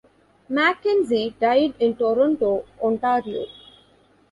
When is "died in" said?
1.39-1.95